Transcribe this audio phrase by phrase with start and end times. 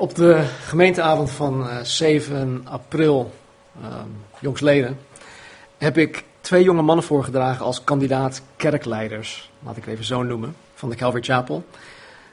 [0.00, 3.32] Op de gemeenteavond van uh, 7 april,
[3.82, 3.94] uh,
[4.40, 4.98] jongsleden,
[5.78, 10.56] heb ik twee jonge mannen voorgedragen als kandidaat kerkleiders, laat ik het even zo noemen,
[10.74, 11.64] van de Calvary Chapel.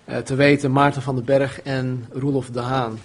[0.06, 3.00] Uh, te weten Maarten van den Berg en Roelof de Haan.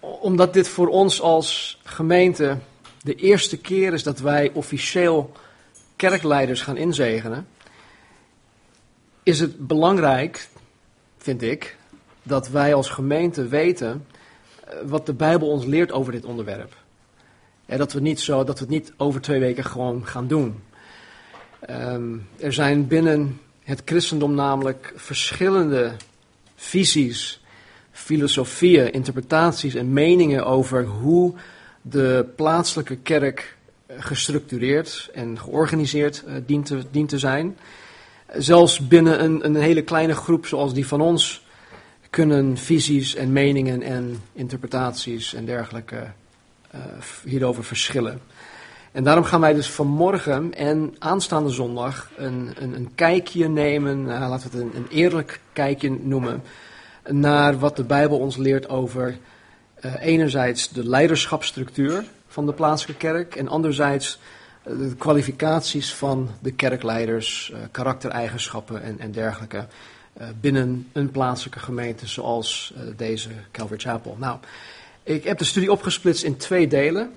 [0.00, 2.58] Omdat dit voor ons als gemeente
[3.02, 5.32] de eerste keer is dat wij officieel
[5.96, 7.48] kerkleiders gaan inzegenen,
[9.22, 10.48] is het belangrijk,
[11.18, 11.76] vind ik,
[12.28, 14.06] dat wij als gemeente weten
[14.64, 16.76] eh, wat de Bijbel ons leert over dit onderwerp.
[17.66, 20.62] Ja, dat, we niet zo, dat we het niet over twee weken gewoon gaan doen.
[21.70, 25.92] Um, er zijn binnen het christendom namelijk verschillende
[26.56, 27.40] visies,
[27.90, 31.34] filosofieën, interpretaties en meningen over hoe
[31.82, 37.56] de plaatselijke kerk eh, gestructureerd en georganiseerd uh, dient, te, dient te zijn.
[38.36, 41.46] Zelfs binnen een, een hele kleine groep zoals die van ons
[42.10, 46.06] kunnen visies en meningen en interpretaties en dergelijke
[46.74, 46.80] uh,
[47.24, 48.20] hierover verschillen.
[48.92, 54.06] En daarom gaan wij dus vanmorgen en aanstaande zondag een, een, een kijkje nemen, uh,
[54.28, 56.42] laten we het een, een, eerlijk kijkje noemen,
[57.06, 59.18] naar wat de Bijbel ons leert over
[59.84, 64.18] uh, enerzijds de leiderschapsstructuur van de plaatselijke kerk en anderzijds
[64.62, 69.66] de kwalificaties van de kerkleiders, karaktereigenschappen en, en dergelijke.
[70.20, 74.16] Uh, binnen een plaatselijke gemeente zoals uh, deze Calvary Chapel.
[74.18, 74.38] Nou,
[75.02, 77.12] ik heb de studie opgesplitst in twee delen.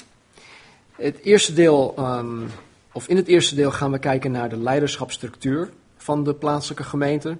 [0.96, 2.50] Het eerste deel, um,
[2.92, 7.38] of in het eerste deel gaan we kijken naar de leiderschapsstructuur van de plaatselijke gemeente.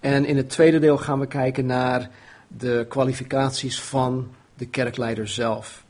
[0.00, 2.10] En in het tweede deel gaan we kijken naar
[2.48, 5.84] de kwalificaties van de kerkleider zelf.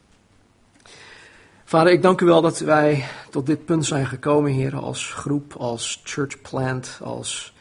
[1.65, 5.55] Vader, ik dank u wel dat wij tot dit punt zijn gekomen, heren, als groep,
[5.55, 7.53] als church plant, als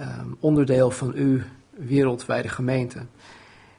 [0.00, 2.98] um, onderdeel van uw wereldwijde gemeente.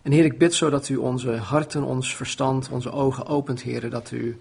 [0.02, 3.90] En Heer, ik bid zo dat u onze harten, ons verstand, onze ogen opent, Heer,
[3.90, 4.40] dat u,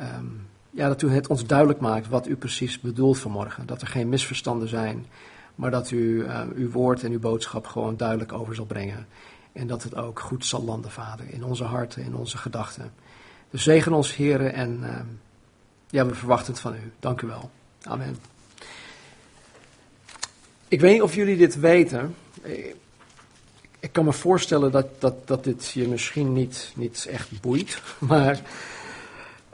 [0.00, 3.66] um, ja, dat u het ons duidelijk maakt wat u precies bedoelt vanmorgen.
[3.66, 5.06] Dat er geen misverstanden zijn,
[5.54, 9.06] maar dat u uh, uw woord en uw boodschap gewoon duidelijk over zal brengen.
[9.52, 12.92] En dat het ook goed zal landen, Vader, in onze harten, in onze gedachten.
[13.50, 14.84] Dus zegen ons, Heer, en
[15.88, 16.92] ja, we verwachten het van u.
[17.00, 17.50] Dank u wel.
[17.82, 18.16] Amen.
[20.70, 22.14] Ik weet niet of jullie dit weten.
[23.80, 27.80] Ik kan me voorstellen dat, dat, dat dit je misschien niet, niet echt boeit.
[27.98, 28.40] Maar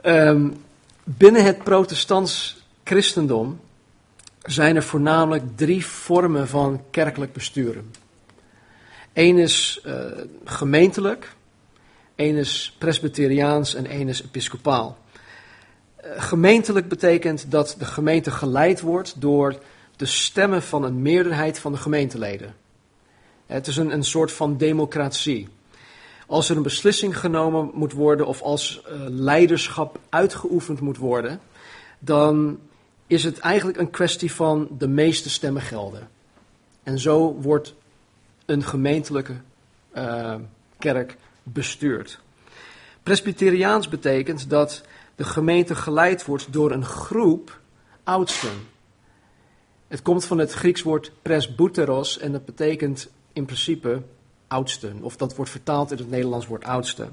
[0.05, 0.63] um,
[1.03, 3.59] binnen het protestants christendom
[4.41, 7.91] zijn er voornamelijk drie vormen van kerkelijk besturen.
[9.13, 9.93] Eén is uh,
[10.43, 11.33] gemeentelijk,
[12.15, 14.97] één is presbyteriaans en één is episcopaal.
[16.05, 19.59] Uh, gemeentelijk betekent dat de gemeente geleid wordt door
[19.97, 22.55] de stemmen van een meerderheid van de gemeenteleden.
[23.45, 25.47] Het is een, een soort van democratie.
[26.27, 31.39] Als er een beslissing genomen moet worden of als uh, leiderschap uitgeoefend moet worden,
[31.99, 32.59] dan
[33.07, 36.09] is het eigenlijk een kwestie van de meeste stemmen gelden.
[36.83, 37.73] En zo wordt
[38.45, 39.33] een gemeentelijke
[39.95, 40.35] uh,
[40.77, 42.19] kerk bestuurd.
[43.03, 44.83] Presbyteriaans betekent dat
[45.15, 47.59] de gemeente geleid wordt door een groep
[48.03, 48.67] oudsten.
[49.87, 54.01] Het komt van het Grieks woord presbyteros en dat betekent in principe
[54.47, 54.93] oudste.
[55.01, 57.07] Of dat wordt vertaald in het Nederlands woord oudste.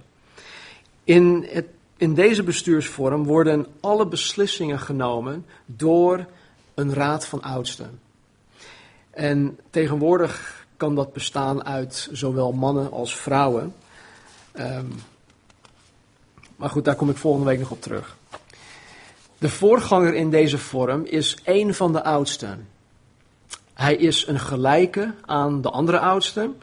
[1.05, 6.27] In, het, in deze bestuursvorm worden alle beslissingen genomen door
[6.75, 8.01] een raad van oudsten.
[9.11, 13.75] En tegenwoordig kan dat bestaan uit zowel mannen als vrouwen.
[14.59, 14.93] Um,
[16.57, 18.17] maar goed, daar kom ik volgende week nog op terug.
[19.39, 22.69] De voorganger in deze vorm is één van de oudsten.
[23.75, 26.57] Hij is een gelijke aan de andere oudsten.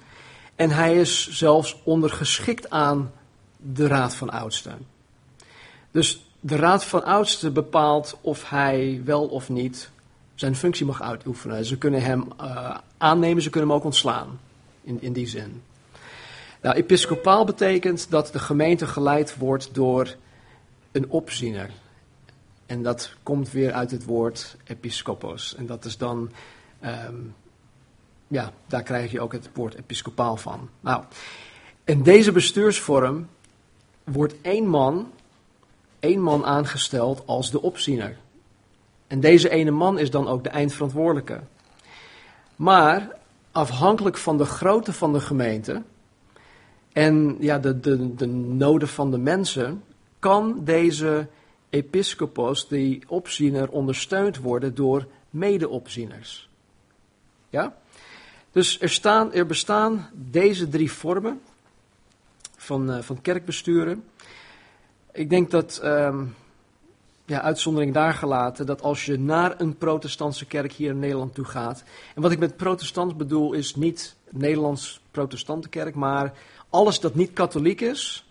[0.56, 3.12] En hij is zelfs ondergeschikt aan
[3.58, 4.88] de raad van oudsten.
[5.92, 9.90] Dus de raad van oudsten bepaalt of hij wel of niet
[10.36, 11.66] zijn functie mag uitoefenen.
[11.66, 14.40] Ze kunnen hem uh, aannemen, ze kunnen hem ook ontslaan.
[14.84, 15.62] In, in die zin.
[16.62, 20.16] Nou, episcopaal betekent dat de gemeente geleid wordt door
[20.92, 21.70] een opziener.
[22.72, 25.56] En dat komt weer uit het woord episcopos.
[25.56, 26.32] En dat is dan,
[26.84, 27.36] um,
[28.28, 30.70] ja, daar krijg je ook het woord episcopaal van.
[30.80, 31.04] Nou,
[31.84, 33.28] in deze bestuursvorm
[34.04, 35.12] wordt één man,
[36.00, 38.18] één man aangesteld als de opziener.
[39.08, 41.40] En deze ene man is dan ook de eindverantwoordelijke.
[42.56, 43.18] Maar
[43.52, 45.82] afhankelijk van de grootte van de gemeente
[46.94, 49.84] en ja, de, de, de noden van de mensen,
[50.20, 51.28] kan deze
[51.72, 56.50] episcopos, die opziener, ondersteund worden door medeopzieners.
[57.50, 57.76] Ja?
[58.52, 61.42] Dus er, staan, er bestaan deze drie vormen
[62.58, 64.04] van, uh, van kerkbesturen.
[65.12, 66.26] Ik denk dat, ehm,
[67.26, 71.46] ja, uitzondering daar gelaten, dat als je naar een protestantse kerk hier in Nederland toe
[71.46, 71.84] gaat.
[72.16, 76.34] En wat ik met protestant bedoel is niet Nederlands protestante kerk, maar
[76.70, 78.26] alles dat niet katholiek is,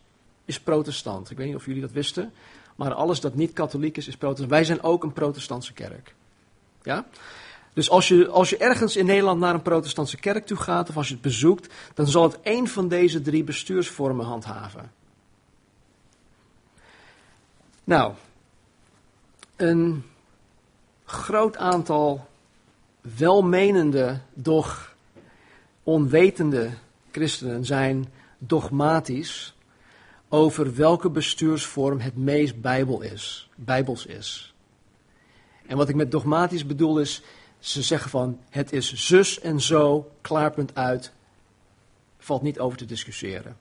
[0.45, 1.31] is protestant.
[1.31, 2.33] Ik weet niet of jullie dat wisten,
[2.81, 4.50] maar alles dat niet katholiek is, is protestant.
[4.50, 6.15] Wij zijn ook een protestantse kerk.
[6.82, 7.06] Ja?
[7.73, 10.97] Dus als je, als je ergens in Nederland naar een protestantse kerk toe gaat, of
[10.97, 14.93] als je het bezoekt, dan zal het één van deze drie bestuursvormen handhaven.
[17.85, 18.12] Nou,
[19.56, 20.05] een
[21.05, 22.27] groot aantal
[23.00, 24.94] welmenende, doch
[25.82, 26.71] onwetende
[27.11, 29.55] christenen zijn dogmatisch
[30.32, 34.55] over welke bestuursvorm het meest bijbel is, bijbels is.
[35.67, 37.23] En wat ik met dogmatisch bedoel is,
[37.59, 41.12] ze zeggen van het is zus en zo, klaarpunt uit,
[42.19, 43.56] valt niet over te discussiëren.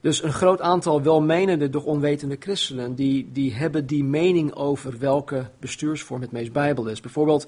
[0.00, 5.50] Dus een groot aantal welmenende, doch onwetende christenen, die, die hebben die mening over welke
[5.58, 7.00] bestuursvorm het meest bijbel is.
[7.00, 7.46] Bijvoorbeeld,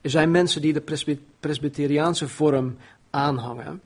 [0.00, 1.10] er zijn mensen die de
[1.40, 2.76] presbyteriaanse vorm
[3.10, 3.80] aanhangen.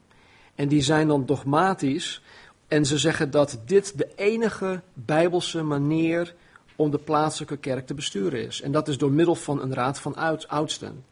[0.54, 2.22] En die zijn dan dogmatisch.
[2.70, 6.34] En ze zeggen dat dit de enige bijbelse manier
[6.76, 8.60] om de plaatselijke kerk te besturen is.
[8.60, 10.14] En dat is door middel van een raad van
[10.48, 11.04] oudsten.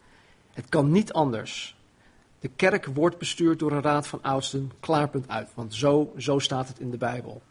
[0.53, 1.77] Het kan niet anders.
[2.41, 6.69] De kerk wordt bestuurd door een raad van oudsten, klaarpunt uit, want zo, zo staat
[6.69, 7.43] het in de Bijbel.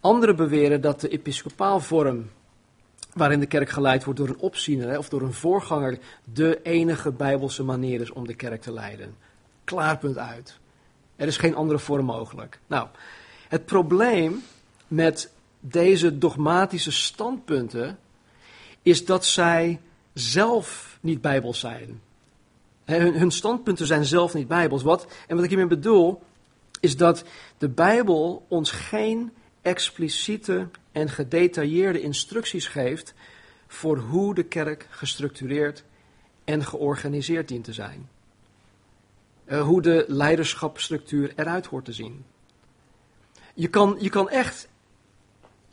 [0.00, 2.30] Anderen beweren dat de episcopaal vorm
[3.14, 7.62] waarin de kerk geleid wordt door een opziener of door een voorganger de enige bijbelse
[7.62, 9.14] manier is om de kerk te leiden.
[9.64, 10.58] Klaarpunt uit.
[11.20, 12.58] Er is geen andere vorm mogelijk.
[12.66, 12.88] Nou,
[13.48, 14.42] het probleem
[14.88, 15.30] met
[15.60, 17.98] deze dogmatische standpunten
[18.82, 19.80] is dat zij
[20.12, 22.00] zelf niet bijbels zijn.
[22.84, 24.82] Hun, hun standpunten zijn zelf niet bijbels.
[24.82, 26.22] Wat, en wat ik hiermee bedoel,
[26.80, 27.24] is dat
[27.58, 29.32] de Bijbel ons geen
[29.62, 33.14] expliciete en gedetailleerde instructies geeft
[33.66, 35.84] voor hoe de kerk gestructureerd
[36.44, 38.08] en georganiseerd dient te zijn.
[39.50, 42.24] Uh, hoe de leiderschapsstructuur eruit hoort te zien.
[43.54, 44.68] Je kan, je kan echt,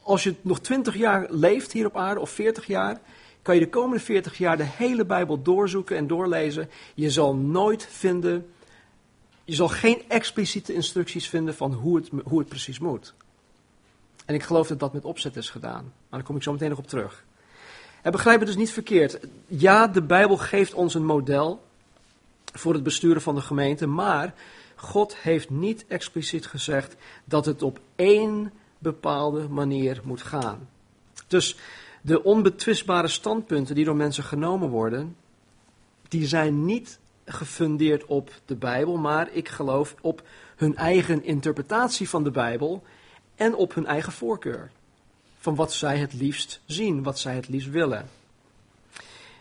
[0.02, 3.00] als je nog twintig jaar leeft hier op aarde, of veertig jaar,
[3.42, 6.70] kan je de komende 40 jaar de hele Bijbel doorzoeken en doorlezen.
[6.94, 8.50] Je zal nooit vinden,
[9.44, 13.14] je zal geen expliciete instructies vinden van hoe het, hoe het precies moet.
[14.26, 15.84] En ik geloof dat dat met opzet is gedaan.
[15.84, 17.26] Maar daar kom ik zo meteen nog op terug.
[18.02, 19.20] En begrijp het dus niet verkeerd.
[19.48, 21.66] Ja, de Bijbel geeft ons een model
[22.60, 24.34] voor het besturen van de gemeente, maar
[24.76, 30.70] God heeft niet expliciet gezegd dat het op één bepaalde manier moet gaan.
[31.28, 31.58] Dus
[32.02, 35.16] de onbetwistbare standpunten die door mensen genomen worden,
[36.08, 40.22] die zijn niet gefundeerd op de Bijbel, maar ik geloof op
[40.56, 42.84] hun eigen interpretatie van de Bijbel
[43.36, 44.72] en op hun eigen voorkeur.
[45.40, 48.10] Van wat zij het liefst zien, wat zij het liefst willen.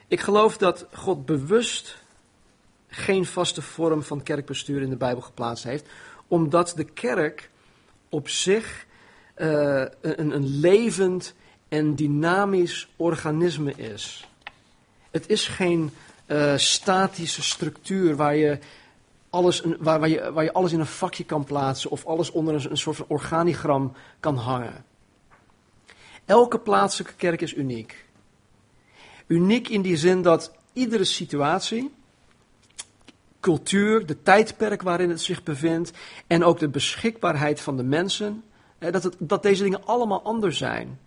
[0.09, 1.97] Ik geloof dat God bewust
[2.89, 5.87] geen vaste vorm van kerkbestuur in de Bijbel geplaatst heeft,
[6.27, 7.51] omdat de kerk
[8.09, 8.87] op zich
[9.37, 11.35] uh, een, een levend
[11.69, 14.29] en dynamisch organisme is.
[15.11, 15.91] Het is geen
[16.27, 18.59] uh, statische structuur waar je,
[19.31, 22.55] alles, waar, waar, je, waar je alles in een vakje kan plaatsen of alles onder
[22.55, 24.85] een, een soort van organigram kan hangen.
[26.25, 28.05] Elke plaatselijke kerk is uniek.
[29.27, 31.93] Uniek in die zin dat iedere situatie,
[33.47, 35.93] cultuur, de tijdperk waarin het zich bevindt
[36.27, 38.45] en ook de beschikbaarheid van de mensen,
[38.79, 40.99] dat, het, dat deze dingen allemaal anders zijn.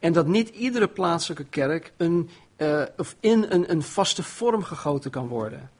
[0.00, 5.10] En dat niet iedere plaatselijke kerk een, uh, of in een, een vaste vorm gegoten
[5.10, 5.70] kan worden.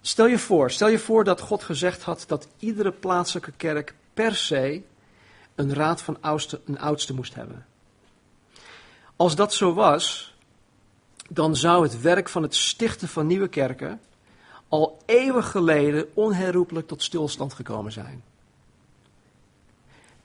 [0.00, 4.34] Stel je voor, stel je voor dat God gezegd had dat iedere plaatselijke kerk per
[4.34, 4.82] se
[5.54, 7.66] een raad van oudste, een oudste moest hebben.
[9.16, 10.29] Als dat zo was,
[11.32, 14.00] dan zou het werk van het stichten van nieuwe kerken
[14.68, 18.22] al eeuwen geleden onherroepelijk tot stilstand gekomen zijn.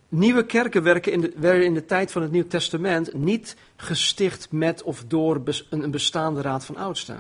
[0.09, 4.51] Nieuwe kerken werken in de, werden in de tijd van het Nieuw Testament niet gesticht
[4.51, 7.19] met of door een bestaande raad van oudsten.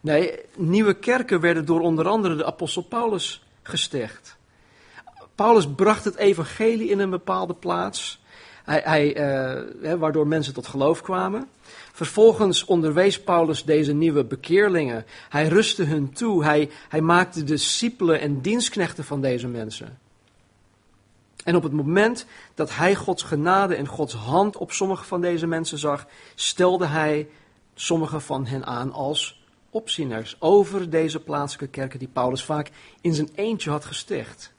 [0.00, 4.36] Nee, nieuwe kerken werden door onder andere de apostel Paulus gesticht.
[5.34, 8.21] Paulus bracht het evangelie in een bepaalde plaats,
[8.64, 9.16] hij, hij,
[9.82, 11.48] uh, waardoor mensen tot geloof kwamen.
[11.92, 15.04] Vervolgens onderwees Paulus deze nieuwe bekeerlingen.
[15.28, 16.44] Hij rustte hun toe.
[16.44, 19.98] Hij, hij maakte discipelen en dienstknechten van deze mensen.
[21.44, 25.46] En op het moment dat hij Gods genade en Gods hand op sommige van deze
[25.46, 27.28] mensen zag, stelde hij
[27.74, 33.30] sommige van hen aan als opzieners over deze plaatselijke kerken die Paulus vaak in zijn
[33.34, 34.52] eentje had gesticht.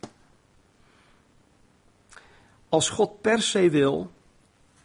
[2.74, 4.12] Als God per se wil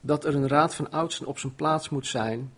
[0.01, 2.53] dat er een raad van oudsten op zijn plaats moet zijn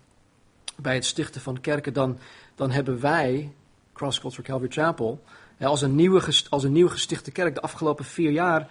[0.76, 2.18] bij het stichten van kerken, dan,
[2.54, 3.54] dan hebben wij,
[3.92, 5.22] Cross Culture Calvary Chapel,
[5.60, 8.68] als een, nieuwe, als een nieuw gestichte kerk de afgelopen vier jaar,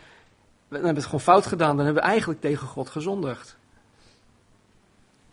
[0.68, 3.58] we hebben het gewoon fout gedaan, dan hebben we eigenlijk tegen God gezondigd.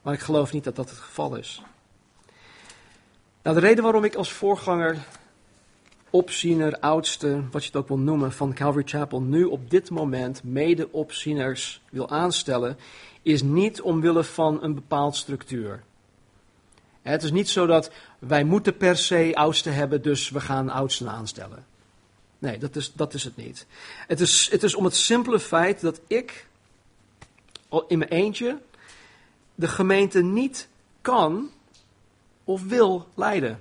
[0.02, 1.62] Maar ik geloof niet dat dat het geval is.
[3.42, 4.98] Nou, de reden waarom ik als voorganger,
[6.16, 10.44] opziener, oudste, wat je het ook wil noemen, van Calvary Chapel nu op dit moment
[10.44, 12.76] mede-opzieners wil aanstellen,
[13.22, 15.82] is niet omwille van een bepaald structuur.
[17.02, 21.08] Het is niet zo dat wij moeten per se oudsten hebben, dus we gaan oudsten
[21.08, 21.64] aanstellen.
[22.38, 23.66] Nee, dat is, dat is het niet.
[24.06, 26.46] Het is, het is om het simpele feit dat ik
[27.88, 28.58] in mijn eentje
[29.54, 30.68] de gemeente niet
[31.00, 31.50] kan
[32.44, 33.58] of wil leiden.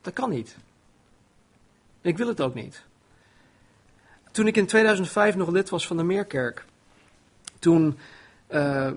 [0.00, 0.56] Dat kan niet.
[2.00, 2.84] Ik wil het ook niet.
[4.30, 6.64] Toen ik in 2005 nog lid was van de Meerkerk,
[7.58, 7.98] toen,
[8.48, 8.90] uh,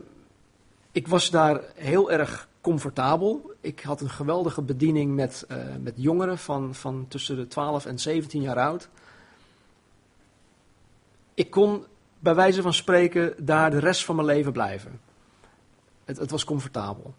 [0.92, 3.54] ik was daar heel erg comfortabel.
[3.62, 8.00] Ik had een geweldige bediening met, uh, met jongeren van, van tussen de 12 en
[8.00, 8.90] 17 jaar oud.
[11.34, 11.86] Ik kon
[12.20, 15.00] bij wijze van spreken daar de rest van mijn leven blijven.
[16.06, 17.14] Het, het was comfortabel.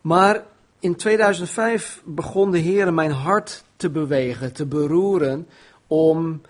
[0.00, 0.44] Maar
[0.80, 5.48] in 2005 begon de Heer mijn hart te bewegen, te beroeren
[5.86, 6.40] om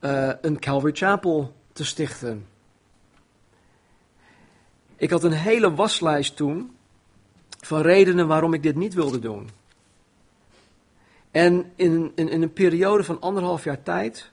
[0.00, 2.46] uh, een Calvary Chapel te stichten.
[4.96, 6.76] Ik had een hele waslijst toen
[7.60, 9.48] van redenen waarom ik dit niet wilde doen.
[11.30, 14.30] En in, in, in een periode van anderhalf jaar tijd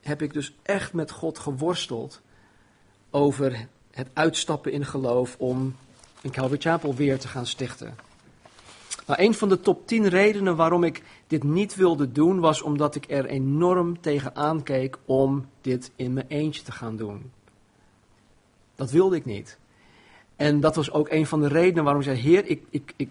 [0.00, 2.20] heb ik dus echt met God geworsteld
[3.10, 5.76] over het uitstappen in geloof om
[6.22, 8.11] een Calvary Chapel weer te gaan stichten.
[9.06, 12.94] Nou, een van de top 10 redenen waarom ik dit niet wilde doen, was omdat
[12.94, 17.30] ik er enorm tegen aankeek om dit in mijn eentje te gaan doen.
[18.74, 19.58] Dat wilde ik niet.
[20.36, 23.10] En dat was ook een van de redenen waarom ik zei: Heer, ik, ik, ik,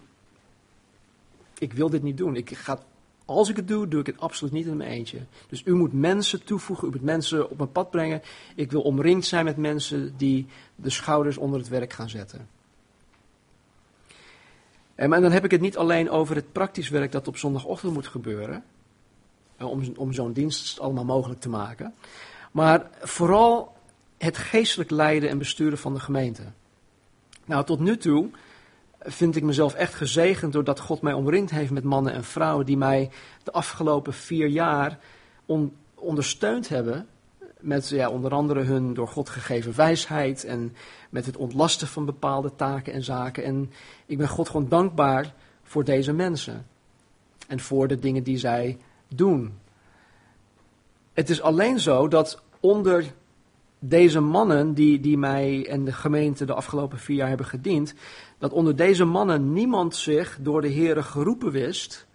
[1.58, 2.36] ik wil dit niet doen.
[2.36, 2.80] Ik ga,
[3.26, 5.20] als ik het doe, doe ik het absoluut niet in mijn eentje.
[5.50, 8.22] Dus u moet mensen toevoegen, u moet mensen op mijn pad brengen.
[8.56, 12.48] Ik wil omringd zijn met mensen die de schouders onder het werk gaan zetten.
[15.02, 18.08] En dan heb ik het niet alleen over het praktisch werk dat op zondagochtend moet
[18.08, 18.64] gebeuren.
[19.60, 21.94] Om, om zo'n dienst allemaal mogelijk te maken.
[22.52, 23.74] Maar vooral
[24.18, 26.44] het geestelijk leiden en besturen van de gemeente.
[27.46, 28.30] Nou, tot nu toe
[29.00, 32.78] vind ik mezelf echt gezegend doordat God mij omringd heeft met mannen en vrouwen die
[32.78, 33.10] mij
[33.44, 35.00] de afgelopen vier jaar
[35.96, 37.08] ondersteund hebben.
[37.62, 40.76] Met onder andere hun door God gegeven wijsheid en
[41.10, 43.44] met het ontlasten van bepaalde taken en zaken.
[43.44, 43.72] En
[44.06, 46.66] ik ben God gewoon dankbaar voor deze mensen
[47.48, 48.78] en voor de dingen die zij
[49.08, 49.54] doen.
[51.14, 53.14] Het is alleen zo dat onder
[53.80, 57.94] deze mannen die, die mij en de gemeente de afgelopen vier jaar hebben gediend,
[58.38, 62.08] dat onder deze mannen niemand zich door de Heeren geroepen wist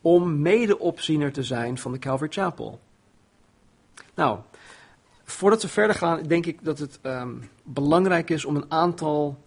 [0.00, 2.80] om medeopziener te zijn van de Calvary Chapel.
[4.14, 4.38] Nou,
[5.26, 9.44] voordat we verder gaan, denk ik dat het um, belangrijk is om een aantal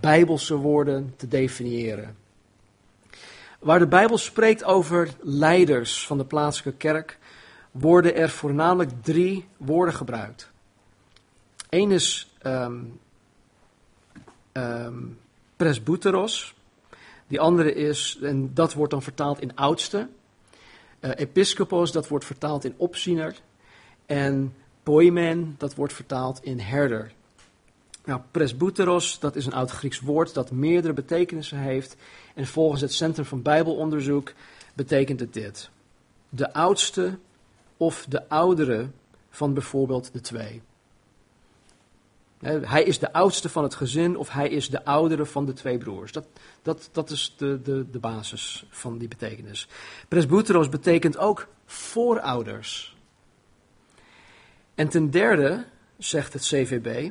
[0.00, 2.16] bijbelse woorden te definiëren.
[3.58, 7.18] Waar de Bijbel spreekt over leiders van de plaatselijke kerk,
[7.70, 10.50] worden er voornamelijk drie woorden gebruikt.
[11.68, 13.00] Eén is um,
[14.52, 15.18] um.
[17.28, 20.08] Die andere is, en dat wordt dan vertaald in oudste.
[21.00, 23.36] Uh, episcopos, dat wordt vertaald in opziener.
[24.06, 24.54] En
[24.86, 27.12] poimen, dat wordt vertaald in herder.
[28.04, 31.96] Nou, presbyteros, dat is een oud Grieks woord dat meerdere betekenissen heeft.
[32.34, 34.32] En volgens het Centrum van Bijbelonderzoek
[34.74, 35.70] betekent het dit.
[36.28, 37.18] De oudste
[37.76, 38.88] of de oudere
[39.30, 40.62] van bijvoorbeeld de twee.
[42.42, 45.78] Hij is de oudste van het gezin of hij is de oudere van de twee
[45.78, 46.12] broers.
[46.12, 46.26] Dat,
[46.62, 49.68] dat, dat is de, de, de basis van die betekenis.
[50.08, 52.95] Presbyteros betekent ook voorouders.
[54.76, 55.64] En ten derde,
[55.98, 57.10] zegt het CVB,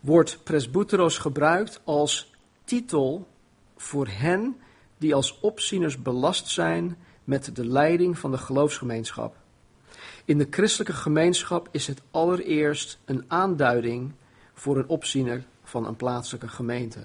[0.00, 3.28] wordt presbyteros gebruikt als titel
[3.76, 4.56] voor hen
[4.98, 9.36] die als opzieners belast zijn met de leiding van de geloofsgemeenschap.
[10.24, 14.12] In de christelijke gemeenschap is het allereerst een aanduiding
[14.54, 17.00] voor een opziener van een plaatselijke gemeente.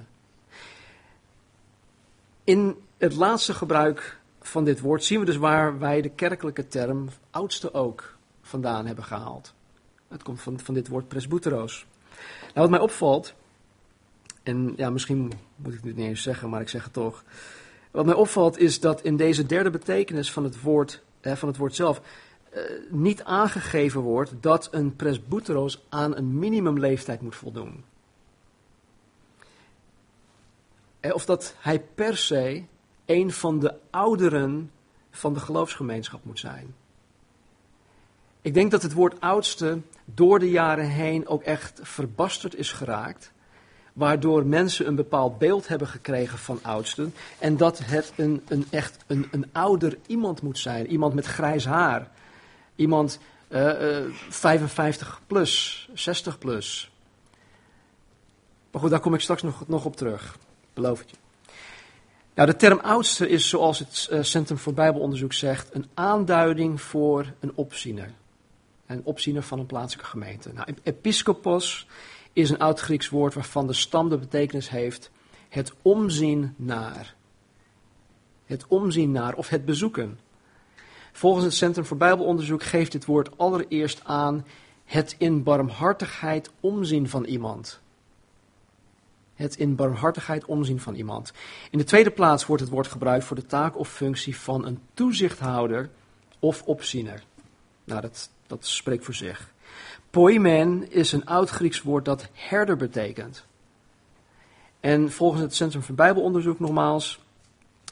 [2.43, 7.09] In het laatste gebruik van dit woord zien we dus waar wij de kerkelijke term
[7.29, 9.53] oudste ook vandaan hebben gehaald.
[10.13, 11.86] Het komt van, van dit woord presbyteros.
[12.39, 13.34] Nou, wat mij opvalt,
[14.43, 17.24] en ja, misschien moet ik dit niet eens zeggen, maar ik zeg het toch.
[17.91, 21.75] Wat mij opvalt is dat in deze derde betekenis van het woord, van het woord
[21.75, 22.01] zelf
[22.50, 27.84] eh, niet aangegeven wordt dat een presbyteros aan een minimumleeftijd moet voldoen.
[31.01, 32.63] Of dat hij per se
[33.05, 34.72] een van de ouderen
[35.12, 36.75] van de geloofsgemeenschap moet zijn.
[38.43, 43.31] Ik denk dat het woord oudste door de jaren heen ook echt verbasterd is geraakt.
[43.93, 47.13] Waardoor mensen een bepaald beeld hebben gekregen van oudsten.
[47.39, 50.88] En dat het een, een echt een, een ouder iemand moet zijn.
[50.88, 52.12] Iemand met grijs haar.
[52.75, 53.19] Iemand
[53.50, 56.91] uh, uh, 55 plus, 60 plus.
[58.71, 60.38] Maar goed, daar kom ik straks nog, nog op terug.
[60.73, 61.15] Beloof het je.
[62.35, 67.33] Nou, de term oudste is, zoals het uh, Centrum voor Bijbelonderzoek zegt, een aanduiding voor
[67.39, 68.09] een opziener.
[68.93, 70.53] Een opziener van een plaatselijke gemeente.
[70.53, 71.88] Nou, episcopos
[72.33, 75.12] is een oud-Grieks woord waarvan de stam de betekenis heeft
[75.50, 77.15] het omzien naar.
[78.45, 80.19] Het omzien naar of het bezoeken.
[81.12, 84.45] Volgens het Centrum voor Bijbelonderzoek geeft dit woord allereerst aan
[84.85, 87.81] het in barmhartigheid omzien van iemand.
[89.33, 91.33] Het in barmhartigheid omzien van iemand.
[91.71, 94.79] In de tweede plaats wordt het woord gebruikt voor de taak of functie van een
[94.93, 95.89] toezichthouder
[96.39, 97.23] of opziener.
[97.83, 99.51] Nou, dat, dat spreekt voor zich.
[100.10, 103.45] Poimen is een oud-Grieks woord dat herder betekent.
[104.79, 107.19] En volgens het Centrum voor Bijbelonderzoek nogmaals,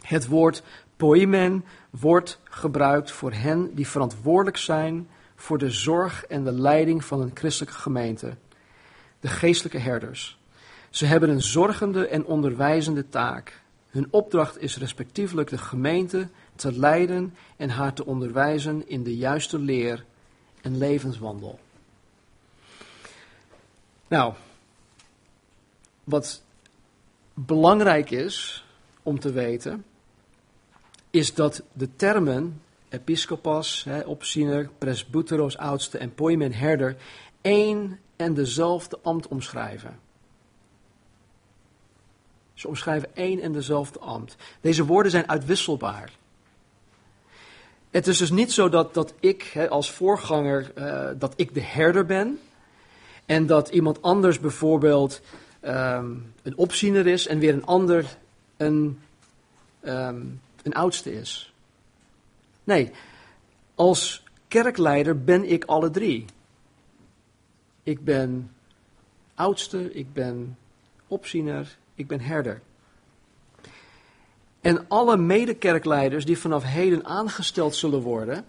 [0.01, 0.63] het woord
[0.97, 7.21] poimen wordt gebruikt voor hen die verantwoordelijk zijn voor de zorg en de leiding van
[7.21, 8.35] een christelijke gemeente,
[9.19, 10.39] de geestelijke herders.
[10.89, 13.61] Ze hebben een zorgende en onderwijzende taak.
[13.89, 19.59] Hun opdracht is respectievelijk de gemeente te leiden en haar te onderwijzen in de juiste
[19.59, 20.05] leer
[20.61, 21.59] en levenswandel.
[24.07, 24.33] Nou,
[26.03, 26.41] wat
[27.33, 28.65] belangrijk is
[29.03, 29.85] om te weten,
[31.09, 36.95] is dat de termen episcopas, opziener, presbyteros, oudste en poimen, herder,
[37.41, 39.99] één en dezelfde ambt omschrijven.
[42.53, 44.35] Ze omschrijven één en dezelfde ambt.
[44.61, 46.11] Deze woorden zijn uitwisselbaar.
[47.91, 51.61] Het is dus niet zo dat, dat ik hè, als voorganger, uh, dat ik de
[51.61, 52.39] herder ben.
[53.25, 55.21] En dat iemand anders bijvoorbeeld
[55.61, 58.17] um, een opziener is en weer een ander
[58.57, 58.99] een,
[59.83, 61.53] um, een oudste is.
[62.63, 62.91] Nee,
[63.75, 66.25] als kerkleider ben ik alle drie.
[67.83, 68.51] Ik ben
[69.35, 70.57] oudste, ik ben
[71.07, 72.61] opziener, ik ben herder.
[74.61, 78.45] En alle medekerkleiders die vanaf heden aangesteld zullen worden,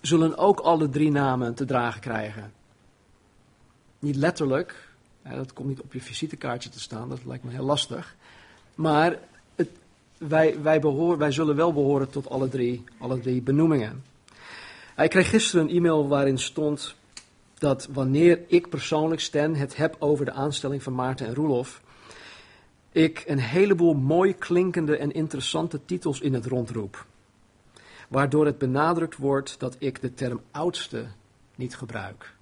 [0.00, 2.52] zullen ook alle drie namen te dragen krijgen.
[3.98, 4.88] Niet letterlijk,
[5.22, 8.16] dat komt niet op je visitekaartje te staan, dat lijkt me heel lastig.
[8.74, 9.18] Maar
[9.54, 9.68] het,
[10.18, 14.04] wij, wij, behoor, wij zullen wel behoren tot alle drie, alle drie benoemingen.
[14.96, 16.94] Ik kreeg gisteren een e-mail waarin stond
[17.58, 21.82] dat wanneer ik persoonlijk, Stan, het heb over de aanstelling van Maarten en Roelof,
[22.92, 27.06] ik een heleboel mooi klinkende en interessante titels in het rondroep.
[28.08, 31.06] Waardoor het benadrukt wordt dat ik de term oudste
[31.54, 32.34] niet gebruik.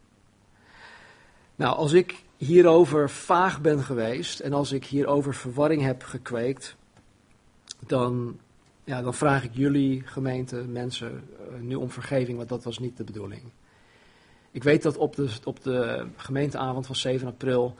[1.56, 6.76] Nou, als ik hierover vaag ben geweest en als ik hierover verwarring heb gekweekt,
[7.86, 8.38] dan,
[8.84, 12.96] ja, dan vraag ik jullie, gemeente, mensen, uh, nu om vergeving, want dat was niet
[12.96, 13.42] de bedoeling.
[14.50, 17.74] Ik weet dat op de, op de gemeenteavond van 7 april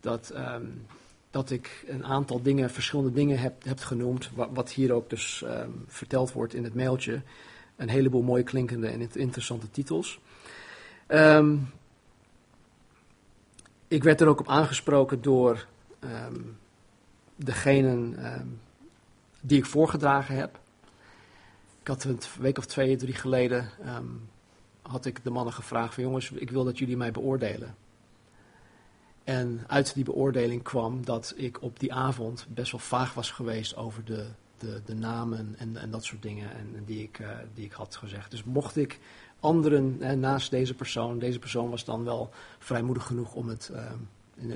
[0.00, 0.86] dat um,
[1.34, 5.84] dat ik een aantal dingen, verschillende dingen heb, genoemd, wat, wat hier ook dus um,
[5.86, 7.22] verteld wordt in het mailtje.
[7.76, 10.20] Een heleboel mooi klinkende en interessante titels.
[11.08, 11.70] Um,
[13.88, 15.66] ik werd er ook op aangesproken door
[16.00, 16.56] um,
[17.36, 18.16] degenen
[19.40, 20.58] die ik voorgedragen heb.
[21.80, 23.68] Ik had een week of twee, drie geleden,
[24.82, 27.74] had ik de mannen gevraagd van jongens, ik wil dat jullie mij beoordelen.
[29.24, 33.76] En uit die beoordeling kwam dat ik op die avond best wel vaag was geweest
[33.76, 34.26] over de,
[34.58, 37.96] de, de namen en, en dat soort dingen en, die, ik, uh, die ik had
[37.96, 38.30] gezegd.
[38.30, 39.00] Dus mocht ik
[39.40, 43.90] anderen eh, naast deze persoon, deze persoon was dan wel vrijmoedig genoeg om het uh,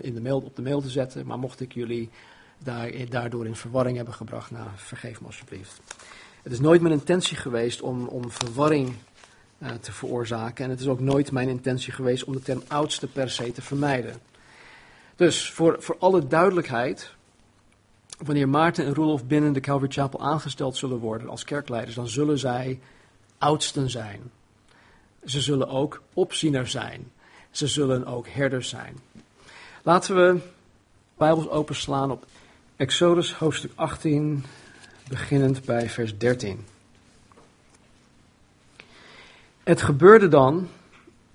[0.01, 2.11] in, de, mail, op de mail te zetten, maar mocht ik jullie
[2.59, 5.81] daar, daardoor in verwarring hebben gebracht, nou vergeef me alsjeblieft.
[6.43, 8.95] Het is nooit mijn intentie geweest om, om verwarring
[9.81, 13.31] te veroorzaken en het is ook nooit mijn intentie geweest om de term oudste per
[13.31, 14.15] se te vermijden.
[15.19, 17.15] Dus voor, voor alle duidelijkheid,
[18.19, 22.39] wanneer Maarten en Roelof binnen de Calvary Chapel aangesteld zullen worden als kerkleiders, dan zullen
[22.39, 22.81] zij
[23.39, 24.31] oudsten zijn.
[25.25, 27.11] Ze zullen ook opziener zijn.
[27.51, 28.99] Ze zullen ook herders zijn.
[29.83, 30.41] Laten we
[31.17, 32.27] Bijbels openslaan op
[32.77, 34.45] Exodus hoofdstuk 18,
[35.09, 36.67] beginnend bij vers 13.
[39.63, 40.69] Het gebeurde dan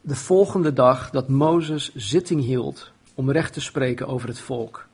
[0.01, 4.87] de volgende dag dat Mozes zitting hield om recht te spreken over het volk.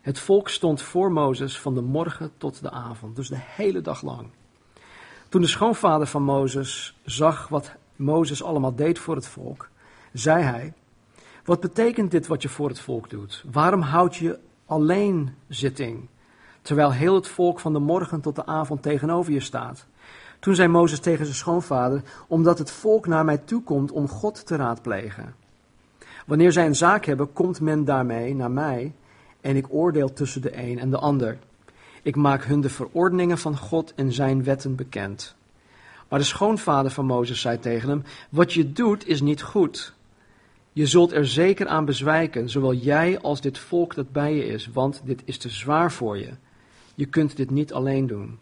[0.00, 4.02] Het volk stond voor Mozes van de morgen tot de avond, dus de hele dag
[4.02, 4.28] lang.
[5.28, 9.68] Toen de schoonvader van Mozes zag wat Mozes allemaal deed voor het volk,
[10.12, 10.72] zei hij:
[11.44, 13.44] Wat betekent dit wat je voor het volk doet?
[13.52, 16.08] Waarom houd je alleen zitting,
[16.62, 19.86] terwijl heel het volk van de morgen tot de avond tegenover je staat?
[20.40, 24.46] Toen zei Mozes tegen zijn schoonvader: Omdat het volk naar mij toe komt om God
[24.46, 25.34] te raadplegen.
[26.26, 28.92] Wanneer zij een zaak hebben, komt men daarmee naar mij
[29.40, 31.38] en ik oordeel tussen de een en de ander.
[32.02, 35.34] Ik maak hun de verordeningen van God en zijn wetten bekend.
[36.08, 39.94] Maar de schoonvader van Mozes zei tegen hem: Wat je doet is niet goed.
[40.72, 44.70] Je zult er zeker aan bezwijken, zowel jij als dit volk dat bij je is,
[44.72, 46.30] want dit is te zwaar voor je.
[46.94, 48.38] Je kunt dit niet alleen doen.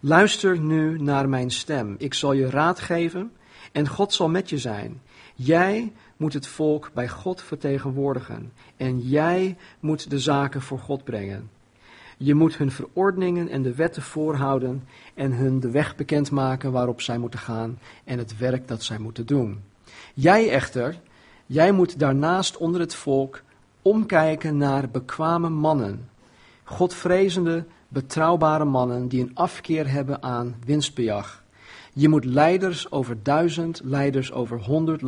[0.00, 1.94] Luister nu naar mijn stem.
[1.98, 3.32] Ik zal je raad geven
[3.72, 5.00] en God zal met je zijn.
[5.34, 11.50] Jij moet het volk bij God vertegenwoordigen en jij moet de zaken voor God brengen.
[12.16, 14.82] Je moet hun verordeningen en de wetten voorhouden
[15.14, 19.26] en hun de weg bekendmaken waarop zij moeten gaan en het werk dat zij moeten
[19.26, 19.62] doen.
[20.14, 21.00] Jij echter,
[21.46, 23.42] jij moet daarnaast onder het volk
[23.82, 26.08] omkijken naar bekwame mannen,
[26.64, 31.43] Godvrezende, betrouwbare mannen die een afkeer hebben aan winstbejag.
[31.96, 35.02] Je moet leiders over duizend, leiders over honderd,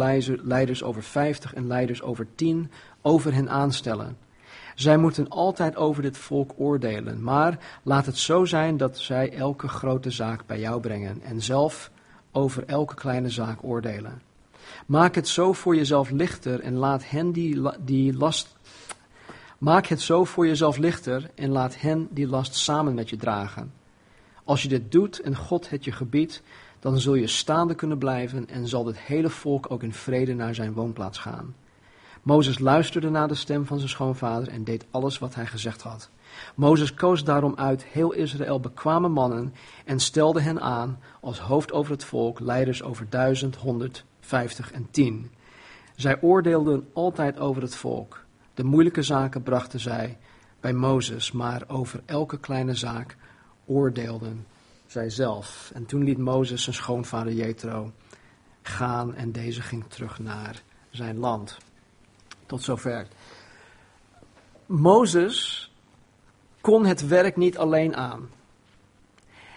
[0.45, 2.71] leiders over vijftig en leiders over tien
[3.03, 4.17] over hen aanstellen.
[4.75, 9.69] Zij moeten altijd over dit volk oordelen, maar laat het zo zijn dat zij elke
[9.69, 11.91] grote zaak bij jou brengen en zelf
[12.33, 14.23] over elke kleine zaak oordelen.
[14.87, 18.57] Maak het zo voor jezelf lichter en laat hen die, die last.
[19.59, 23.73] Maak het zo voor jezelf lichter en laat hen die last samen met je dragen.
[24.45, 26.43] Als je dit doet en God het je gebiedt,
[26.87, 30.55] dan zul je staande kunnen blijven en zal het hele volk ook in vrede naar
[30.55, 31.55] zijn woonplaats gaan.
[32.23, 36.11] Mozes luisterde naar de stem van zijn schoonvader en deed alles wat hij gezegd had.
[36.55, 41.93] Mozes koos daarom uit heel Israël bekwame mannen en stelde hen aan als hoofd over
[41.93, 45.31] het volk, leiders over duizend, honderd, vijftig en tien.
[45.97, 48.25] Zij oordeelden altijd over het volk.
[48.55, 50.19] De moeilijke zaken brachten zij
[50.61, 53.17] bij Mozes, maar over elke kleine zaak
[53.65, 54.47] oordeelden
[54.97, 55.71] zij zelf.
[55.75, 57.93] En toen liet Mozes zijn schoonvader Jethro
[58.63, 61.57] gaan en deze ging terug naar zijn land.
[62.47, 63.07] Tot zover.
[64.67, 65.71] Mozes
[66.61, 68.31] kon het werk niet alleen aan.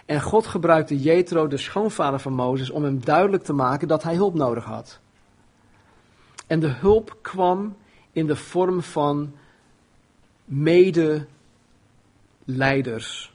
[0.06, 4.14] En God gebruikte Jethro, de schoonvader van Mozes, om hem duidelijk te maken dat hij
[4.14, 5.00] hulp nodig had.
[6.46, 7.76] En de hulp kwam
[8.12, 9.34] in de vorm van
[10.44, 13.32] medeleiders.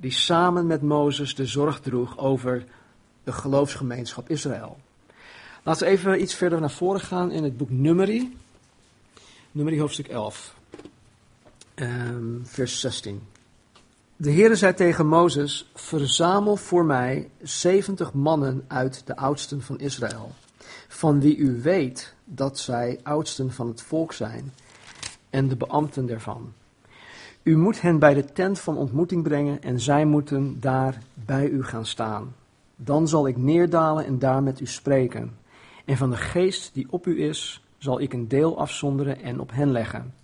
[0.00, 2.64] Die samen met Mozes de zorg droeg over
[3.24, 4.78] de geloofsgemeenschap Israël.
[5.62, 8.36] Laten we even iets verder naar voren gaan in het boek Numeri.
[9.52, 10.54] Numeri hoofdstuk 11,
[11.74, 13.22] ehm, vers 16.
[14.16, 20.32] De Heere zei tegen Mozes: Verzamel voor mij 70 mannen uit de oudsten van Israël,
[20.88, 24.52] van wie u weet dat zij oudsten van het volk zijn
[25.30, 26.52] en de beambten daarvan.
[27.42, 31.64] U moet hen bij de tent van ontmoeting brengen en zij moeten daar bij u
[31.64, 32.34] gaan staan.
[32.76, 35.38] Dan zal ik neerdalen en daar met u spreken.
[35.84, 39.50] En van de geest die op u is, zal ik een deel afzonderen en op
[39.52, 40.14] hen leggen.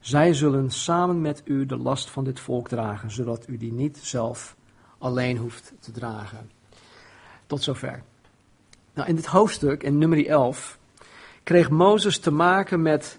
[0.00, 3.98] Zij zullen samen met u de last van dit volk dragen, zodat u die niet
[4.02, 4.56] zelf
[4.98, 6.50] alleen hoeft te dragen.
[7.46, 8.02] Tot zover.
[8.94, 10.78] Nou, in dit hoofdstuk, in nummer 11,
[11.42, 13.18] kreeg Mozes te maken met,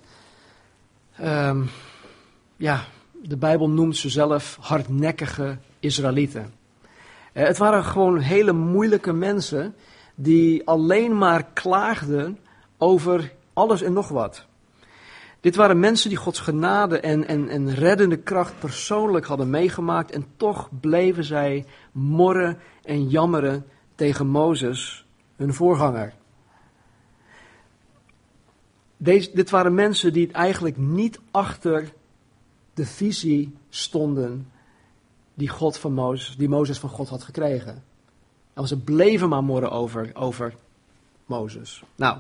[1.22, 1.70] um,
[2.56, 2.86] ja,
[3.22, 6.54] de Bijbel noemt ze zelf hardnekkige Israëlieten.
[7.34, 9.76] Eh, het waren gewoon hele moeilijke mensen
[10.16, 12.40] die alleen maar klaagden
[12.78, 14.48] over alles en nog wat.
[15.40, 20.26] Dit waren mensen die Gods genade en, en, en reddende kracht persoonlijk hadden meegemaakt en
[20.38, 25.06] toch bleven zij morren en jammeren tegen Mozes,
[25.36, 26.14] hun voorganger.
[28.98, 31.94] Deze, dit waren mensen die eigenlijk niet achter
[32.80, 34.52] de visie stonden
[35.34, 37.84] die, God van Mozes, die Mozes van God had gekregen.
[38.54, 40.56] En ze bleven maar morren over, over
[41.26, 41.84] Mozes.
[41.96, 42.18] Nou,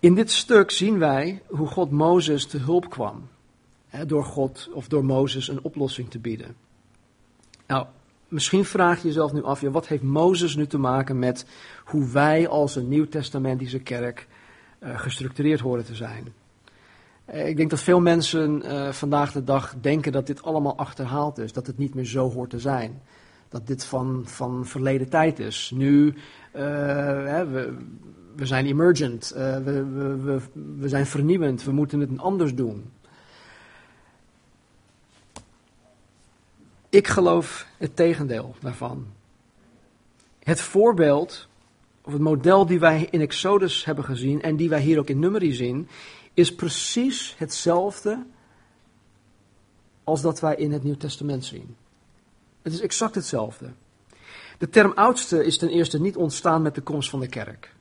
[0.00, 3.28] in dit stuk zien wij hoe God Mozes te hulp kwam.
[3.88, 6.56] Hè, door God of door Mozes een oplossing te bieden.
[7.66, 7.86] Nou,
[8.28, 11.46] misschien vraag je jezelf nu af, ja, wat heeft Mozes nu te maken met
[11.84, 14.28] hoe wij als een nieuwtestamentische kerk
[14.80, 16.32] uh, gestructureerd horen te zijn?
[17.30, 21.38] Eh, ik denk dat veel mensen uh, vandaag de dag denken dat dit allemaal achterhaald
[21.38, 23.02] is, dat het niet meer zo hoort te zijn.
[23.48, 25.72] Dat dit van, van verleden tijd is.
[25.74, 26.14] Nu,
[26.52, 29.84] hè, we, zijn emergent, we,
[30.22, 30.40] we,
[30.78, 32.90] we, zijn vernieuwend, we moeten het anders doen.
[36.88, 39.06] Ik geloof het tegendeel daarvan.
[40.42, 41.48] Het voorbeeld,
[42.02, 45.18] of het model die wij in Exodus hebben gezien en die wij hier ook in
[45.18, 45.88] Numeri zien,
[46.40, 48.26] is precies hetzelfde
[50.04, 51.76] als dat wij in het Nieuw Testament zien.
[52.62, 53.72] Het is exact hetzelfde.
[54.58, 57.74] De term oudste is ten eerste niet ontstaan met de komst van de kerk.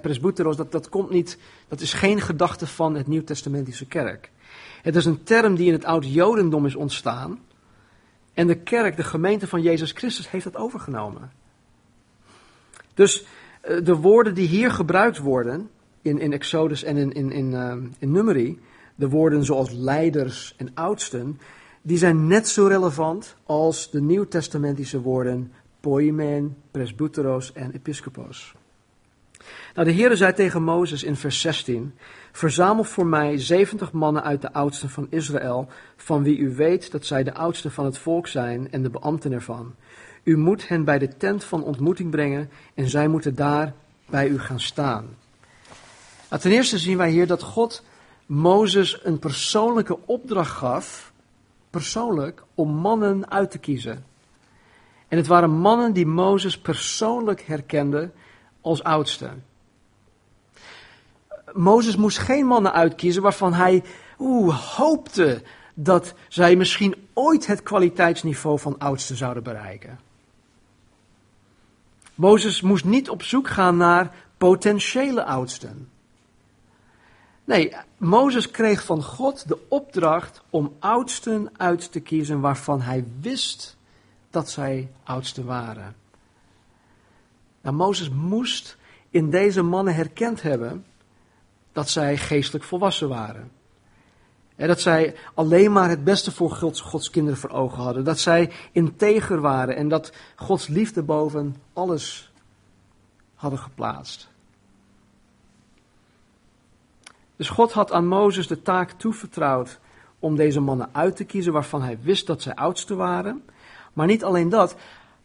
[0.00, 4.30] Presbyteros, dat, dat, komt niet, dat is geen gedachte van het Nieuw-testamentische kerk.
[4.82, 7.40] Het is een term die in het oud-jodendom is ontstaan.
[8.32, 11.32] En de kerk, de gemeente van Jezus Christus, heeft dat overgenomen.
[12.94, 13.24] Dus
[13.60, 15.70] eh, de woorden die hier gebruikt worden,
[16.04, 18.60] in, in Exodus en in, in, in, uh, in Numeri,
[18.94, 21.40] de woorden zoals leiders en oudsten,
[21.82, 28.54] die zijn net zo relevant als de nieuwtestamentische woorden poimen, presbyteros en episcopos.
[29.74, 31.94] Nou, de Heere zei tegen Mozes in vers 16,
[32.32, 37.06] verzamel voor mij 70 mannen uit de oudsten van Israël, van wie u weet dat
[37.06, 39.74] zij de oudsten van het volk zijn en de beambten ervan.
[40.22, 43.74] U moet hen bij de tent van ontmoeting brengen en zij moeten daar
[44.06, 45.06] bij u gaan staan.
[46.28, 47.82] Nou, ten eerste zien wij hier dat God
[48.26, 51.12] Mozes een persoonlijke opdracht gaf,
[51.70, 54.04] persoonlijk, om mannen uit te kiezen.
[55.08, 58.10] En het waren mannen die Mozes persoonlijk herkende
[58.60, 59.30] als oudste.
[61.52, 63.84] Mozes moest geen mannen uitkiezen waarvan hij
[64.76, 65.42] hoopte
[65.74, 69.98] dat zij misschien ooit het kwaliteitsniveau van oudste zouden bereiken.
[72.14, 75.88] Mozes moest niet op zoek gaan naar potentiële oudsten.
[77.44, 83.76] Nee, Mozes kreeg van God de opdracht om oudsten uit te kiezen waarvan hij wist
[84.30, 85.96] dat zij oudsten waren.
[87.60, 88.76] Nou, Mozes moest
[89.10, 90.84] in deze mannen herkend hebben
[91.72, 93.50] dat zij geestelijk volwassen waren.
[94.56, 98.04] En dat zij alleen maar het beste voor Gods, Gods kinderen voor ogen hadden.
[98.04, 102.32] Dat zij integer waren en dat Gods liefde boven alles
[103.34, 104.28] hadden geplaatst.
[107.36, 109.80] Dus God had aan Mozes de taak toevertrouwd
[110.18, 113.44] om deze mannen uit te kiezen waarvan hij wist dat zij oudste waren.
[113.92, 114.76] Maar niet alleen dat,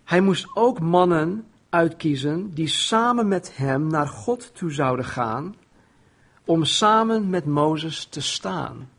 [0.03, 5.55] hij moest ook mannen uitkiezen die samen met hem naar God toe zouden gaan
[6.45, 8.89] om samen met Mozes te staan.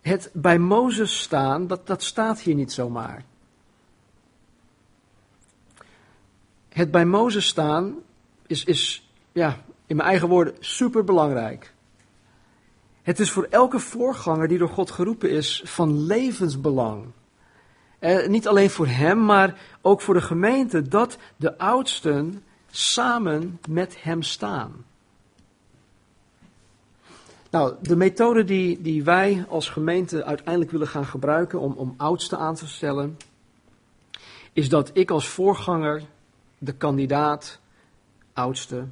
[0.00, 3.24] Het bij Mozes staan, dat, dat staat hier niet zomaar.
[6.68, 7.94] Het bij Mozes staan
[8.46, 11.74] is, is ja, in mijn eigen woorden, super belangrijk.
[13.02, 17.04] Het is voor elke voorganger die door God geroepen is van levensbelang.
[17.98, 24.02] Eh, niet alleen voor hem, maar ook voor de gemeente, dat de oudsten samen met
[24.02, 24.84] hem staan.
[27.50, 32.38] Nou, de methode die, die wij als gemeente uiteindelijk willen gaan gebruiken om, om oudsten
[32.38, 33.16] aan te stellen,
[34.52, 36.02] is dat ik als voorganger
[36.58, 37.60] de kandidaat
[38.32, 38.86] oudste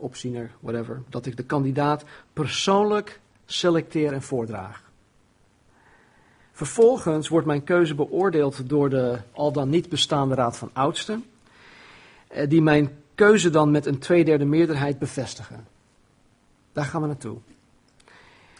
[0.00, 4.90] opziener, whatever, dat ik de kandidaat persoonlijk selecteer en voordraag.
[6.52, 11.24] Vervolgens wordt mijn keuze beoordeeld door de al dan niet bestaande Raad van Oudsten,
[12.28, 15.66] eh, die mijn keuze dan met een tweederde meerderheid bevestigen.
[16.72, 17.38] Daar gaan we naartoe.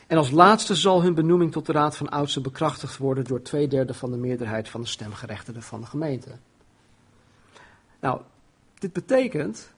[0.07, 3.69] En als laatste zal hun benoeming tot de Raad van Oudsten bekrachtigd worden door twee
[3.69, 6.31] derde van de meerderheid van de stemgerechtigden van de gemeente.
[8.01, 8.21] Nou,
[8.79, 9.73] dit betekent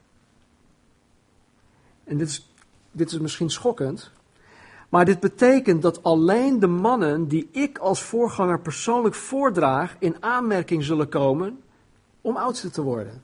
[2.03, 2.49] en dit is,
[2.91, 4.11] dit is misschien schokkend,
[4.89, 10.83] maar dit betekent dat alleen de mannen die ik als voorganger persoonlijk voordraag in aanmerking
[10.83, 11.61] zullen komen
[12.21, 13.23] om oudste te worden.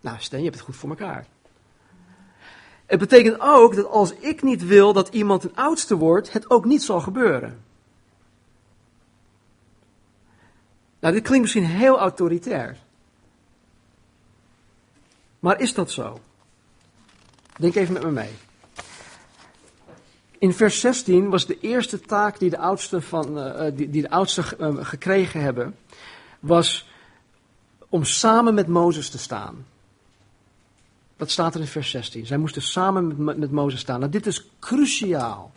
[0.00, 1.26] Nou, Sten, je hebt het goed voor elkaar.
[2.86, 6.64] Het betekent ook dat als ik niet wil dat iemand een oudste wordt, het ook
[6.64, 7.62] niet zal gebeuren.
[11.00, 12.76] Nou, dit klinkt misschien heel autoritair.
[15.44, 16.18] Maar is dat zo?
[17.58, 18.32] Denk even met me mee.
[20.38, 24.54] In vers 16 was de eerste taak die de oudsten, van, uh, die, die, de
[24.58, 25.76] uh, gekregen hebben,
[26.40, 26.88] was
[27.88, 29.66] om samen met Mozes te staan.
[31.16, 32.26] Dat staat er in vers 16.
[32.26, 33.98] Zij moesten samen met, met Mozes staan.
[34.00, 35.52] Nou, dit is cruciaal.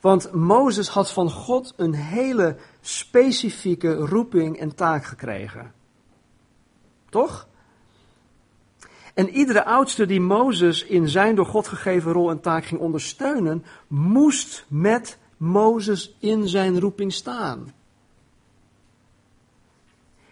[0.00, 5.72] Want Mozes had van God een hele specifieke roeping en taak gekregen.
[7.08, 7.50] Toch?
[9.14, 13.64] En iedere oudste die Mozes in zijn door God gegeven rol en taak ging ondersteunen,
[13.86, 17.72] moest met Mozes in zijn roeping staan.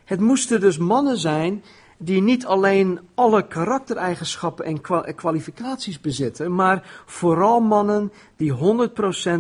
[0.05, 1.63] Het moesten dus mannen zijn
[1.99, 4.81] die niet alleen alle karaktereigenschappen en
[5.15, 8.55] kwalificaties bezitten, maar vooral mannen die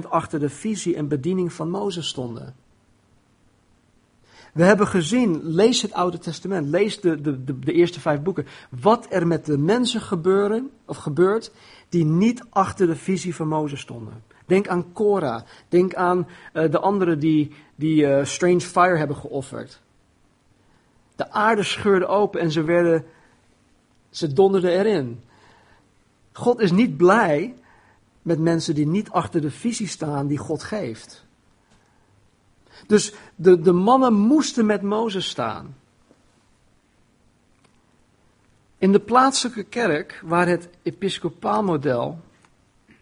[0.04, 2.54] 100% achter de visie en bediening van Mozes stonden.
[4.52, 9.06] We hebben gezien, lees het Oude Testament, lees de, de, de, eerste vijf boeken, wat
[9.10, 11.52] er met de mensen gebeuren, of gebeurt
[11.88, 14.22] die niet achter de visie van Mozes stonden.
[14.46, 19.80] Denk aan Cora, denk aan uh, de anderen die, die uh, Strange Fire hebben geofferd.
[21.16, 23.04] De aarde scheurde open en ze werden,
[24.10, 25.20] ze donderden erin.
[26.32, 27.54] God is niet blij
[28.22, 31.24] met mensen die niet achter de visie staan die God geeft.
[32.90, 35.76] Dus de, de mannen moesten met Mozes staan.
[38.78, 42.20] In de plaatselijke kerk, waar het episcopaal model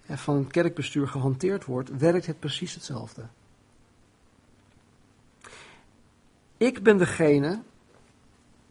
[0.08, 3.26] van het kerkbestuur gehanteerd wordt, werkt het precies hetzelfde.
[6.56, 7.62] Ik ben degene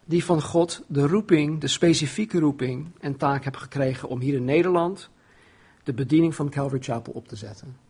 [0.05, 4.45] die van God de roeping, de specifieke roeping en taak heb gekregen om hier in
[4.45, 5.09] Nederland
[5.83, 7.86] de bediening van Calvary Chapel op te zetten.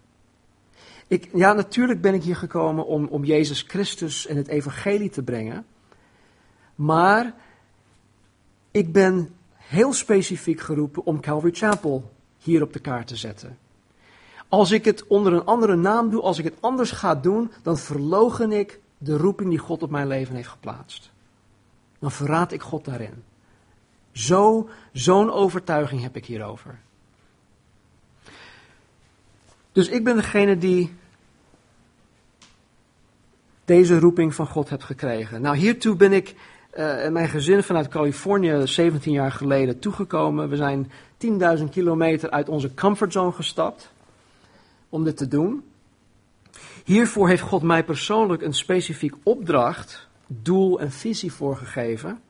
[1.07, 5.23] Ik, ja, natuurlijk ben ik hier gekomen om, om Jezus Christus en het evangelie te
[5.23, 5.65] brengen.
[6.75, 7.33] Maar
[8.71, 13.57] ik ben heel specifiek geroepen om Calvary Chapel hier op de kaart te zetten.
[14.47, 17.77] Als ik het onder een andere naam doe, als ik het anders ga doen, dan
[17.77, 21.11] verlogen ik de roeping die God op mijn leven heeft geplaatst.
[21.99, 23.23] Dan verraad ik God daarin.
[24.11, 26.79] Zo, zo'n overtuiging heb ik hierover.
[29.77, 30.95] Dus ik ben degene die
[33.65, 35.41] deze roeping van God heeft gekregen.
[35.41, 36.35] Nou, hiertoe ben ik
[36.73, 40.49] uh, en mijn gezin vanuit Californië 17 jaar geleden toegekomen.
[40.49, 40.91] We zijn
[41.59, 43.91] 10.000 kilometer uit onze comfortzone gestapt
[44.89, 45.63] om dit te doen.
[46.83, 52.21] Hiervoor heeft God mij persoonlijk een specifiek opdracht, doel en visie voorgegeven.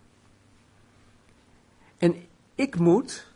[1.98, 2.16] En
[2.56, 3.32] ik moet,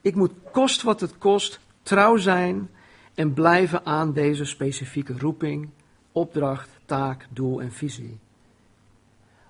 [0.00, 2.68] ik moet kost wat het kost, trouw zijn
[3.14, 5.68] en blijven aan deze specifieke roeping,
[6.12, 8.18] opdracht, taak, doel en visie.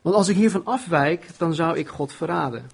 [0.02, 2.66] Want als ik hiervan afwijk, dan zou ik God verraden.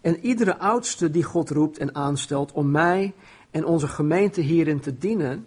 [0.00, 3.14] En iedere oudste die God roept en aanstelt om mij
[3.50, 5.46] en onze gemeente hierin te dienen,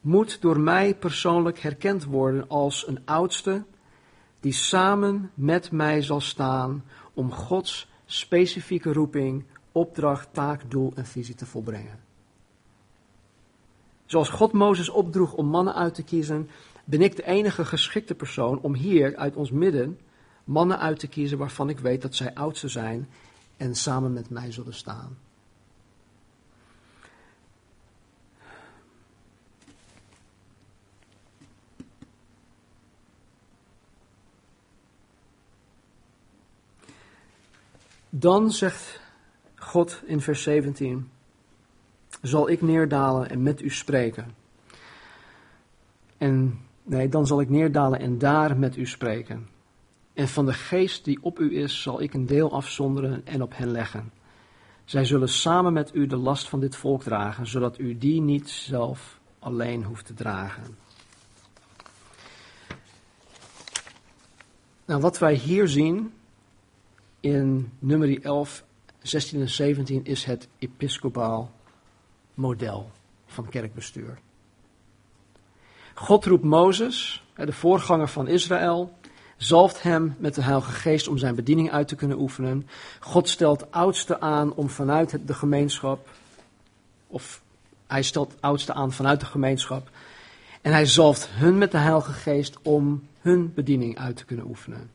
[0.00, 3.62] moet door mij persoonlijk herkend worden als een oudste
[4.40, 11.34] die samen met mij zal staan om Gods specifieke roeping, opdracht, taak, doel en visie
[11.34, 11.98] te volbrengen.
[14.06, 16.50] Zoals God Mozes opdroeg om mannen uit te kiezen,
[16.84, 19.98] ben ik de enige geschikte persoon om hier uit ons midden
[20.48, 23.08] mannen uit te kiezen waarvan ik weet dat zij oudste zijn
[23.56, 25.18] en samen met mij zullen staan.
[38.10, 39.00] Dan zegt
[39.68, 41.10] God in vers 17:
[42.22, 44.34] Zal ik neerdalen en met u spreken?
[46.18, 49.48] En Nee, dan zal ik neerdalen en daar met u spreken.
[50.14, 53.56] En van de geest die op u is, zal ik een deel afzonderen en op
[53.56, 54.12] hen leggen.
[54.84, 58.48] Zij zullen samen met u de last van dit volk dragen, zodat u die niet
[58.48, 60.76] zelf alleen hoeft te dragen.
[64.84, 66.12] Nou, wat wij hier zien
[67.20, 68.64] in nummer 11,
[69.02, 71.50] 16 en 17 is het episcopaal
[72.34, 72.90] model
[73.26, 74.18] van kerkbestuur.
[75.94, 78.92] God roept Mozes, de voorganger van Israël,
[79.36, 82.68] zalft hem met de Heilige Geest om zijn bediening uit te kunnen oefenen.
[83.00, 86.08] God stelt oudsten aan om vanuit de gemeenschap,
[87.06, 87.42] of
[87.86, 89.90] hij stelt oudsten aan vanuit de gemeenschap.
[90.62, 94.90] En hij zalft hun met de Heilige Geest om hun bediening uit te kunnen oefenen.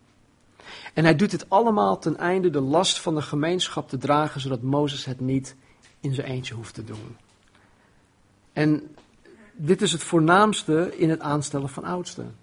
[0.94, 4.62] En hij doet dit allemaal ten einde de last van de gemeenschap te dragen, zodat
[4.62, 5.56] Mozes het niet
[6.00, 7.18] in zijn eentje hoeft te doen.
[8.54, 8.96] En
[9.54, 12.36] dit is het voornaamste in het aanstellen van oudsten.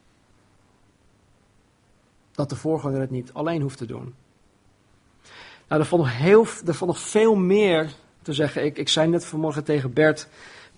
[2.32, 4.14] Dat de voorganger het niet alleen hoeft te doen.
[5.68, 7.92] Nou, er valt nog, heel, er valt nog veel meer
[8.22, 8.64] te zeggen.
[8.64, 10.28] Ik, ik zei net vanmorgen tegen Bert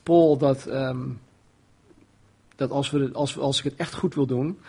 [0.03, 1.09] Pol dat, ehm,
[2.57, 4.61] dat als, we, als, als ik het echt goed wil doen,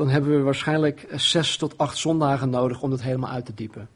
[0.00, 3.88] dan hebben we waarschijnlijk zes tot acht zondagen nodig om het helemaal uit te diepen.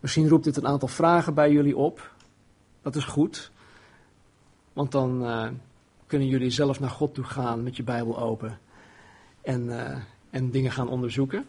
[0.00, 2.12] Misschien roept dit een aantal vragen bij jullie op.
[2.82, 3.50] Dat is goed.
[4.72, 5.48] Want dan, uh,
[6.06, 8.58] kunnen jullie zelf naar God toe gaan met je Bijbel open
[9.42, 9.96] en, uh,
[10.30, 11.46] en dingen gaan onderzoeken.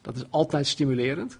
[0.00, 1.38] Dat is altijd stimulerend.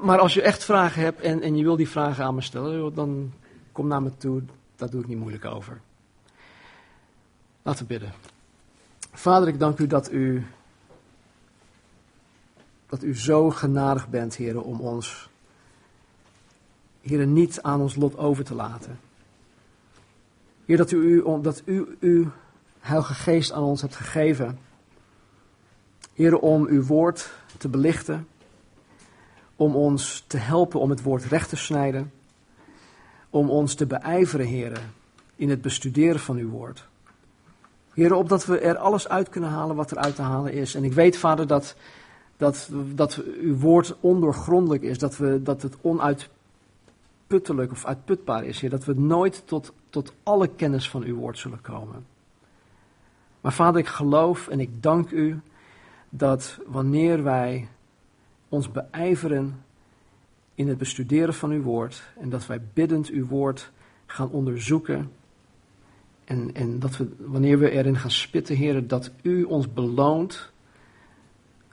[0.00, 2.94] maar als je echt vragen hebt en, en je wil die vragen aan me stellen,
[2.94, 3.32] dan
[3.72, 4.42] kom naar me toe.
[4.76, 5.80] Daar doe ik niet moeilijk over.
[7.62, 8.12] Laten we bidden.
[9.12, 10.46] Vader, ik dank u dat u,
[12.88, 15.28] dat u zo genadig bent, heren, om ons,
[17.00, 18.98] heren, niet aan ons lot over te laten.
[20.64, 22.30] Heer, dat u, dat u uw
[22.80, 24.58] Heilige Geest aan ons hebt gegeven.
[26.14, 28.28] Heer, om uw woord te belichten.
[29.56, 32.12] Om ons te helpen om het woord recht te snijden.
[33.30, 34.94] Om ons te beijveren, heren,
[35.36, 36.86] in het bestuderen van uw woord.
[37.94, 40.74] Heren, opdat we er alles uit kunnen halen wat er uit te halen is.
[40.74, 41.76] En ik weet, vader, dat,
[42.38, 44.98] dat, dat uw woord ondoorgrondelijk is.
[44.98, 48.60] Dat, we, dat het onuitputtelijk of uitputbaar is.
[48.60, 52.06] Dat we nooit tot, tot alle kennis van uw woord zullen komen.
[53.40, 55.40] Maar vader, ik geloof en ik dank u
[56.08, 57.68] dat wanneer wij
[58.48, 59.62] ons beijveren
[60.54, 63.70] in het bestuderen van uw woord en dat wij biddend uw woord
[64.06, 65.10] gaan onderzoeken
[66.24, 70.52] en, en dat we, wanneer we erin gaan spitten, heren, dat u ons beloont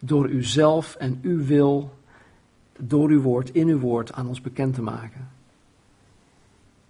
[0.06, 1.93] door uzelf en uw wil,
[2.80, 5.30] door uw woord, in uw woord aan ons bekend te maken.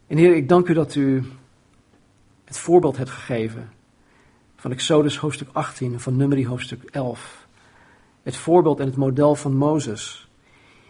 [0.07, 1.23] En Heer, ik dank u dat u
[2.45, 3.69] het voorbeeld hebt gegeven
[4.55, 7.47] van Exodus hoofdstuk 18 en van Numeri hoofdstuk 11.
[8.23, 10.29] Het voorbeeld en het model van Mozes.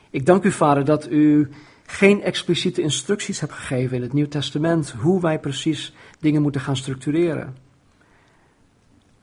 [0.10, 1.50] Ik dank u, Vader, dat u
[1.86, 6.78] geen expliciete instructies hebt gegeven in het Nieuw Testament hoe wij precies dingen moeten gaan
[6.78, 7.65] structureren.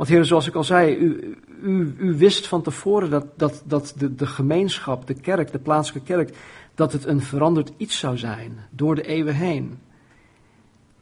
[0.02, 3.94] Want Heer, zoals ik al zei, u, u, u wist van tevoren dat, dat, dat
[3.96, 6.36] de, de gemeenschap, de kerk, de plaatselijke kerk,
[6.74, 9.78] dat het een veranderd iets zou zijn door de eeuwen heen.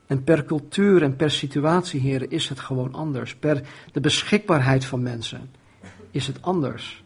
[0.07, 3.36] En per cultuur en per situatie, heren, is het gewoon anders.
[3.36, 5.51] Per de beschikbaarheid van mensen
[6.11, 7.05] is het anders.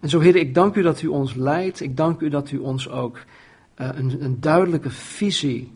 [0.00, 1.80] En zo, heren, ik dank u dat u ons leidt.
[1.80, 5.72] Ik dank u dat u ons ook uh, een, een duidelijke visie,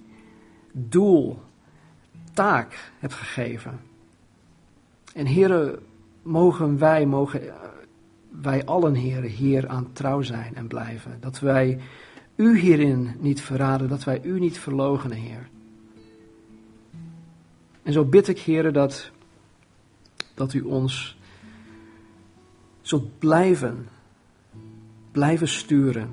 [0.73, 1.43] doel,
[2.33, 3.91] taak hebt gegeven.
[5.15, 5.79] En heren,
[6.23, 7.53] mogen wij, mogen uh,
[8.41, 11.17] wij allen, heren, hier aan trouw zijn en blijven.
[11.21, 11.79] Dat wij
[12.37, 15.49] u hierin niet verraden, dat wij u niet verlogenen, Heer.
[17.83, 19.11] En zo bid ik, heren, dat,
[20.35, 21.17] dat u ons
[22.81, 23.89] zult blijven,
[25.11, 26.09] blijven sturen,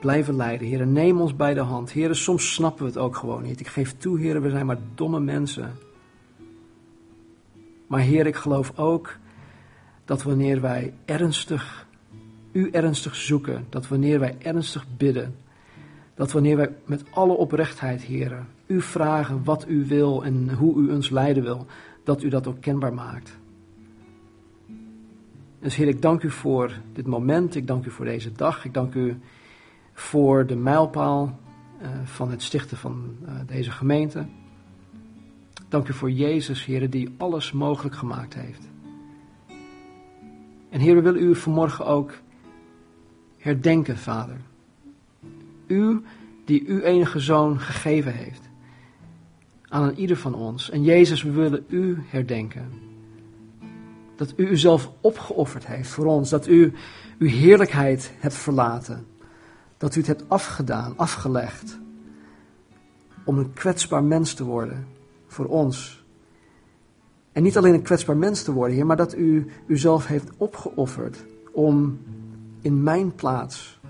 [0.00, 0.66] blijven leiden.
[0.66, 1.90] Heren, neem ons bij de hand.
[1.90, 3.60] Heren, soms snappen we het ook gewoon niet.
[3.60, 5.72] Ik geef toe, heren, we zijn maar domme mensen.
[7.86, 9.16] Maar Heer, ik geloof ook
[10.04, 11.86] dat wanneer wij ernstig,
[12.52, 15.34] u ernstig zoeken, dat wanneer wij ernstig bidden,
[16.14, 20.92] dat wanneer wij met alle oprechtheid, heren, u vragen wat u wil en hoe u
[20.92, 21.66] ons leiden wil,
[22.04, 23.38] dat u dat ook kenbaar maakt.
[25.60, 28.74] Dus Heer, ik dank u voor dit moment, ik dank u voor deze dag, ik
[28.74, 29.18] dank u
[29.92, 31.38] voor de mijlpaal
[31.82, 34.26] uh, van het stichten van uh, deze gemeente.
[35.68, 38.68] Dank u voor Jezus, Heer, die alles mogelijk gemaakt heeft.
[40.70, 42.12] En Heer, we willen u vanmorgen ook
[43.38, 44.36] herdenken, Vader.
[45.66, 46.02] U
[46.44, 48.42] die uw enige zoon gegeven heeft
[49.68, 50.70] aan ieder van ons.
[50.70, 52.72] En Jezus, we willen u herdenken.
[54.16, 56.30] Dat u uzelf opgeofferd heeft voor ons.
[56.30, 56.72] Dat u
[57.18, 59.06] uw heerlijkheid hebt verlaten.
[59.76, 61.78] Dat u het hebt afgedaan, afgelegd.
[63.24, 64.86] Om een kwetsbaar mens te worden
[65.36, 66.04] voor ons.
[67.32, 71.24] En niet alleen een kwetsbaar mens te worden, Heer, maar dat u uzelf heeft opgeofferd
[71.52, 71.98] om
[72.60, 73.80] in mijn plaats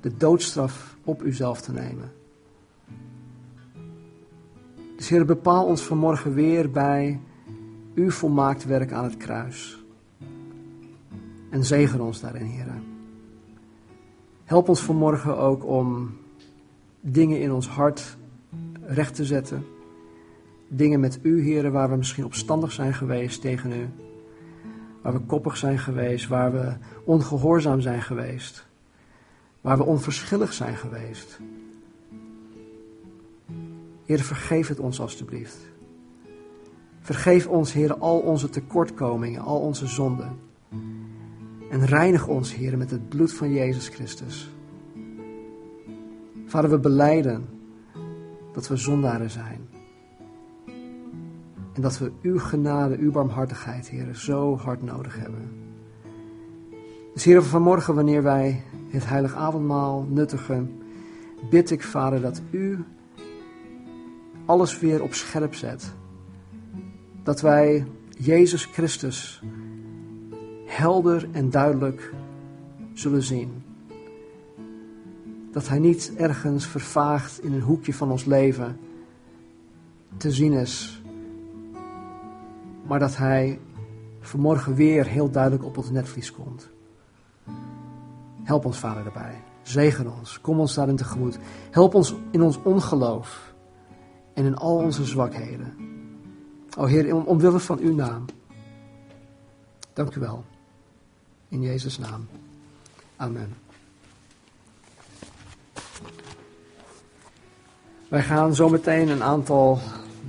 [0.00, 2.12] de doodstraf op uzelf te nemen.
[4.96, 7.20] Dus Heer, bepaal ons vanmorgen weer bij
[7.94, 9.84] uw volmaakt werk aan het kruis.
[11.50, 12.66] En zegen ons daarin, Heer.
[14.44, 16.16] Help ons vanmorgen ook om
[17.00, 18.16] dingen in ons hart
[18.86, 19.73] recht te zetten.
[20.76, 23.88] Dingen met u, Heer, waar we misschien opstandig zijn geweest tegen u.
[25.02, 26.72] Waar we koppig zijn geweest, waar we
[27.04, 28.66] ongehoorzaam zijn geweest.
[29.60, 31.40] Waar we onverschillig zijn geweest.
[34.04, 35.58] Heer, vergeef het ons alstublieft.
[37.00, 40.38] Vergeef ons, Heer, al onze tekortkomingen, al onze zonden.
[41.70, 44.50] En reinig ons, Heer, met het bloed van Jezus Christus.
[46.46, 47.48] Vader, we beleiden
[48.52, 49.73] dat we zondaren zijn.
[51.74, 55.48] En dat we uw genade, uw barmhartigheid, Heer, zo hard nodig hebben.
[57.14, 60.82] Dus Heer, vanmorgen wanneer wij het heilig avondmaal nuttigen,
[61.50, 62.84] bid ik, Vader, dat u
[64.44, 65.92] alles weer op scherp zet.
[67.22, 67.86] Dat wij
[68.18, 69.42] Jezus Christus
[70.66, 72.12] helder en duidelijk
[72.92, 73.62] zullen zien.
[75.52, 78.78] Dat Hij niet ergens vervaagd in een hoekje van ons leven
[80.16, 80.93] te zien is,
[82.86, 83.60] maar dat Hij
[84.20, 86.68] vanmorgen weer heel duidelijk op ons netvlies komt.
[88.42, 89.42] Help ons, Vader, daarbij.
[89.62, 90.40] Zegen ons.
[90.40, 91.38] Kom ons daarin tegemoet.
[91.70, 93.54] Help ons in ons ongeloof
[94.34, 95.74] en in al onze zwakheden.
[96.76, 98.24] O Heer, omwille van uw naam.
[99.92, 100.44] Dank u wel.
[101.48, 102.26] In Jezus' naam.
[103.16, 103.56] Amen.
[108.08, 109.78] Wij gaan zo meteen een aantal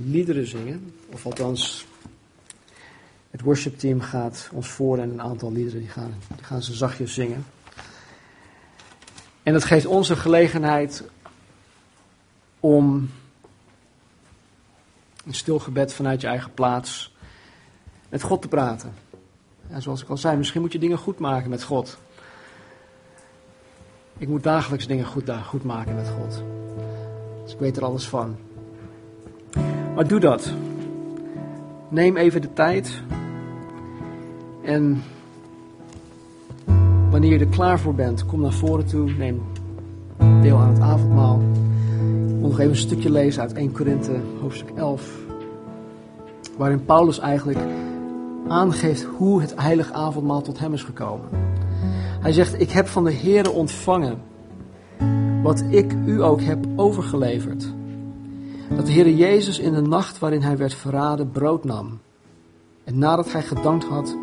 [0.04, 0.94] liederen zingen.
[1.12, 1.86] Of althans,
[3.36, 7.14] het worshipteam gaat ons voor en een aantal liederen die gaan, die gaan ze zachtjes
[7.14, 7.46] zingen.
[9.42, 11.04] En dat geeft ons een gelegenheid
[12.60, 13.10] om
[15.26, 17.14] een stil gebed vanuit je eigen plaats
[18.08, 18.94] met God te praten.
[19.70, 21.98] Ja, zoals ik al zei, misschien moet je dingen goed maken met God.
[24.18, 26.42] Ik moet dagelijks dingen goed, goed maken met God.
[27.44, 28.36] Dus ik weet er alles van.
[29.94, 30.52] Maar doe dat.
[31.88, 33.02] Neem even de tijd.
[34.66, 35.02] En
[37.10, 39.10] wanneer je er klaar voor bent, kom naar voren toe.
[39.10, 39.42] Neem
[40.42, 41.40] deel aan het avondmaal.
[42.28, 45.10] Ik wil nog even een stukje lezen uit 1 Korinthe, hoofdstuk 11.
[46.56, 47.58] Waarin Paulus eigenlijk
[48.48, 51.28] aangeeft hoe het heilige avondmaal tot hem is gekomen.
[52.20, 54.18] Hij zegt, ik heb van de Heere ontvangen
[55.42, 57.66] wat ik u ook heb overgeleverd.
[58.76, 61.98] Dat de Heere Jezus in de nacht waarin hij werd verraden brood nam.
[62.84, 64.16] En nadat hij gedankt had,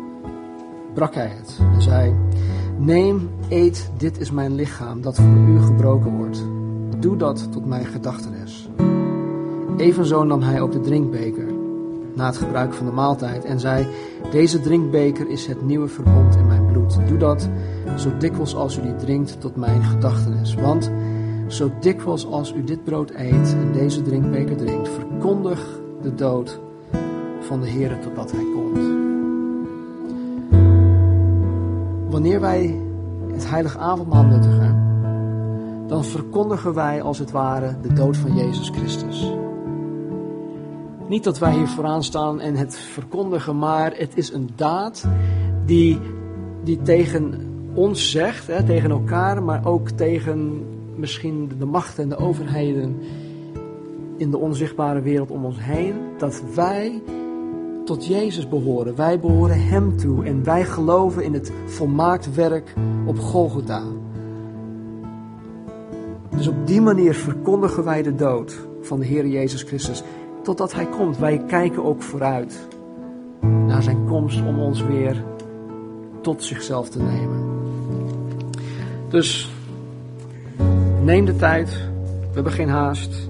[0.94, 2.14] brak hij het en zei,
[2.78, 6.42] neem, eet, dit is mijn lichaam dat voor u gebroken wordt.
[6.98, 8.68] Doe dat tot mijn gedachtenis.
[9.76, 11.46] Evenzo nam hij ook de drinkbeker
[12.14, 13.86] na het gebruik van de maaltijd en zei:
[14.30, 16.98] Deze drinkbeker is het nieuwe verbond in mijn bloed.
[17.08, 17.48] Doe dat
[17.96, 20.54] zo dikwijls als u die drinkt tot mijn gedachtenis.
[20.54, 20.90] Want
[21.46, 26.60] zo dikwijls als u dit brood eet en deze drinkbeker drinkt, verkondig de dood
[27.40, 29.03] van de Heer totdat hij komt.
[32.14, 32.80] Wanneer wij
[33.32, 34.76] het heilige avondmaal nuttigen,
[35.86, 39.32] dan verkondigen wij als het ware de dood van Jezus Christus.
[41.08, 45.04] Niet dat wij hier vooraan staan en het verkondigen, maar het is een daad
[45.64, 46.00] die,
[46.64, 47.40] die tegen
[47.72, 52.98] ons zegt, hè, tegen elkaar, maar ook tegen misschien de machten en de overheden
[54.16, 57.02] in de onzichtbare wereld om ons heen, dat wij
[57.84, 58.96] tot Jezus behoren.
[58.96, 62.74] Wij behoren Hem toe en wij geloven in het volmaakt werk
[63.06, 63.82] op Golgotha.
[66.36, 70.02] Dus op die manier verkondigen wij de dood van de Heer Jezus Christus
[70.42, 71.18] totdat Hij komt.
[71.18, 72.68] Wij kijken ook vooruit
[73.40, 75.24] naar Zijn komst om ons weer
[76.20, 77.52] tot zichzelf te nemen.
[79.08, 79.50] Dus
[81.02, 81.70] neem de tijd.
[81.70, 83.28] We hebben geen haast.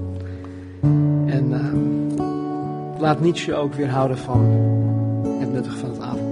[1.26, 1.93] En uh,
[3.04, 4.40] laat Nietzsche ook weer houden van
[5.40, 6.23] het nuttig van het avond.